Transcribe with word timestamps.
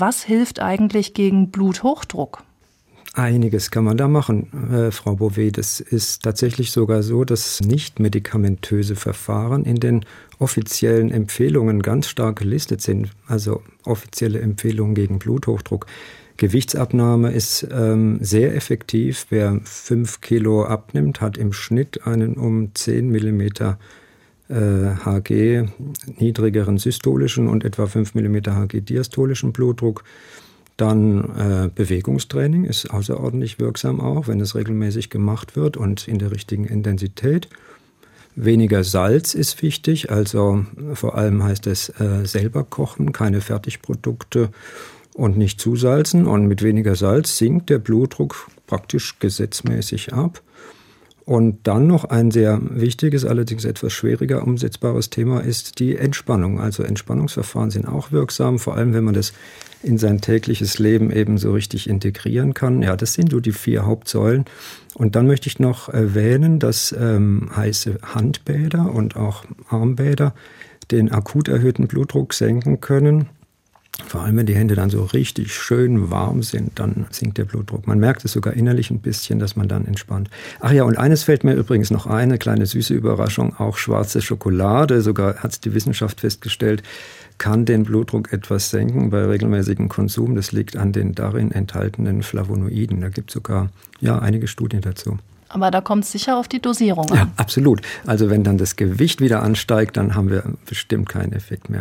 Was 0.00 0.22
hilft 0.22 0.60
eigentlich 0.60 1.12
gegen 1.12 1.50
Bluthochdruck? 1.50 2.44
Einiges 3.14 3.72
kann 3.72 3.82
man 3.82 3.96
da 3.96 4.06
machen, 4.06 4.70
äh, 4.72 4.92
Frau 4.92 5.16
Bouvet. 5.16 5.58
Das 5.58 5.80
ist 5.80 6.22
tatsächlich 6.22 6.70
sogar 6.70 7.02
so, 7.02 7.24
dass 7.24 7.60
nicht 7.60 7.98
medikamentöse 7.98 8.94
Verfahren 8.94 9.64
in 9.64 9.80
den 9.80 10.04
offiziellen 10.38 11.10
Empfehlungen 11.10 11.82
ganz 11.82 12.06
stark 12.06 12.38
gelistet 12.38 12.80
sind. 12.80 13.10
Also 13.26 13.62
offizielle 13.84 14.40
Empfehlungen 14.40 14.94
gegen 14.94 15.18
Bluthochdruck. 15.18 15.86
Gewichtsabnahme 16.36 17.32
ist 17.32 17.66
ähm, 17.72 18.18
sehr 18.20 18.54
effektiv. 18.54 19.26
Wer 19.30 19.58
fünf 19.64 20.20
Kilo 20.20 20.64
abnimmt, 20.64 21.20
hat 21.20 21.36
im 21.36 21.52
Schnitt 21.52 22.06
einen 22.06 22.34
um 22.34 22.72
10 22.72 23.08
Millimeter 23.08 23.78
Hg 24.48 25.68
niedrigeren 26.18 26.78
systolischen 26.78 27.48
und 27.48 27.64
etwa 27.64 27.86
5 27.86 28.14
mm 28.14 28.36
Hg 28.46 28.80
diastolischen 28.80 29.52
Blutdruck. 29.52 30.04
Dann 30.76 31.24
äh, 31.36 31.70
Bewegungstraining 31.74 32.64
ist 32.64 32.90
außerordentlich 32.90 33.58
wirksam 33.58 34.00
auch, 34.00 34.28
wenn 34.28 34.40
es 34.40 34.54
regelmäßig 34.54 35.10
gemacht 35.10 35.56
wird 35.56 35.76
und 35.76 36.06
in 36.06 36.18
der 36.18 36.30
richtigen 36.30 36.64
Intensität. 36.64 37.48
Weniger 38.36 38.84
Salz 38.84 39.34
ist 39.34 39.60
wichtig, 39.62 40.12
also 40.12 40.64
vor 40.94 41.16
allem 41.16 41.42
heißt 41.42 41.66
es 41.66 41.88
äh, 42.00 42.24
selber 42.24 42.62
kochen, 42.62 43.10
keine 43.10 43.40
Fertigprodukte 43.40 44.50
und 45.14 45.36
nicht 45.36 45.60
zusalzen. 45.60 46.28
Und 46.28 46.46
mit 46.46 46.62
weniger 46.62 46.94
Salz 46.94 47.36
sinkt 47.36 47.68
der 47.68 47.80
Blutdruck 47.80 48.48
praktisch 48.68 49.18
gesetzmäßig 49.18 50.12
ab. 50.12 50.40
Und 51.28 51.66
dann 51.66 51.86
noch 51.86 52.06
ein 52.06 52.30
sehr 52.30 52.58
wichtiges, 52.70 53.26
allerdings 53.26 53.66
etwas 53.66 53.92
schwieriger 53.92 54.42
umsetzbares 54.42 55.10
Thema 55.10 55.40
ist 55.40 55.78
die 55.78 55.94
Entspannung. 55.94 56.58
Also 56.58 56.82
Entspannungsverfahren 56.82 57.70
sind 57.70 57.86
auch 57.86 58.12
wirksam, 58.12 58.58
vor 58.58 58.78
allem 58.78 58.94
wenn 58.94 59.04
man 59.04 59.12
das 59.12 59.34
in 59.82 59.98
sein 59.98 60.22
tägliches 60.22 60.78
Leben 60.78 61.10
eben 61.10 61.36
so 61.36 61.52
richtig 61.52 61.86
integrieren 61.86 62.54
kann. 62.54 62.80
Ja, 62.80 62.96
das 62.96 63.12
sind 63.12 63.30
so 63.30 63.40
die 63.40 63.52
vier 63.52 63.84
Hauptsäulen. 63.84 64.46
Und 64.94 65.16
dann 65.16 65.26
möchte 65.26 65.50
ich 65.50 65.58
noch 65.58 65.90
erwähnen, 65.90 66.60
dass 66.60 66.96
ähm, 66.98 67.50
heiße 67.54 67.98
Handbäder 68.02 68.90
und 68.90 69.16
auch 69.16 69.44
Armbäder 69.68 70.32
den 70.90 71.12
akut 71.12 71.48
erhöhten 71.48 71.88
Blutdruck 71.88 72.32
senken 72.32 72.80
können. 72.80 73.28
Vor 74.06 74.22
allem, 74.22 74.36
wenn 74.36 74.46
die 74.46 74.54
Hände 74.54 74.74
dann 74.74 74.90
so 74.90 75.02
richtig 75.04 75.52
schön 75.52 76.10
warm 76.10 76.42
sind, 76.42 76.78
dann 76.78 77.06
sinkt 77.10 77.36
der 77.36 77.44
Blutdruck. 77.44 77.86
Man 77.86 77.98
merkt 77.98 78.24
es 78.24 78.32
sogar 78.32 78.54
innerlich 78.54 78.90
ein 78.90 79.00
bisschen, 79.00 79.38
dass 79.38 79.56
man 79.56 79.68
dann 79.68 79.86
entspannt. 79.86 80.30
Ach 80.60 80.72
ja, 80.72 80.84
und 80.84 80.96
eines 80.96 81.24
fällt 81.24 81.44
mir 81.44 81.54
übrigens 81.54 81.90
noch 81.90 82.06
ein, 82.06 82.28
eine 82.28 82.38
kleine 82.38 82.64
süße 82.64 82.94
Überraschung. 82.94 83.56
Auch 83.56 83.76
schwarze 83.76 84.22
Schokolade, 84.22 85.02
sogar 85.02 85.36
hat 85.36 85.52
es 85.52 85.60
die 85.60 85.74
Wissenschaft 85.74 86.20
festgestellt, 86.20 86.82
kann 87.38 87.64
den 87.64 87.84
Blutdruck 87.84 88.32
etwas 88.32 88.70
senken 88.70 89.10
bei 89.10 89.24
regelmäßigem 89.24 89.88
Konsum. 89.88 90.34
Das 90.36 90.52
liegt 90.52 90.76
an 90.76 90.92
den 90.92 91.14
darin 91.14 91.52
enthaltenen 91.52 92.22
Flavonoiden. 92.22 93.00
Da 93.00 93.08
gibt 93.08 93.30
es 93.30 93.34
sogar 93.34 93.70
ja, 94.00 94.18
einige 94.18 94.48
Studien 94.48 94.80
dazu. 94.80 95.18
Aber 95.48 95.70
da 95.70 95.80
kommt 95.80 96.04
es 96.04 96.12
sicher 96.12 96.36
auf 96.36 96.46
die 96.46 96.60
Dosierung 96.60 97.10
an. 97.10 97.16
Ja, 97.16 97.28
absolut. 97.36 97.80
Also 98.06 98.28
wenn 98.28 98.44
dann 98.44 98.58
das 98.58 98.76
Gewicht 98.76 99.20
wieder 99.20 99.42
ansteigt, 99.42 99.96
dann 99.96 100.14
haben 100.14 100.30
wir 100.30 100.44
bestimmt 100.66 101.08
keinen 101.08 101.32
Effekt 101.32 101.70
mehr. 101.70 101.76